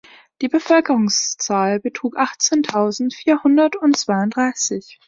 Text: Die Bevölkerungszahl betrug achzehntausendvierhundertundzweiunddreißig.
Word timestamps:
Die 0.41 0.47
Bevölkerungszahl 0.47 1.79
betrug 1.79 2.17
achzehntausendvierhundertundzweiunddreißig. 2.17 4.99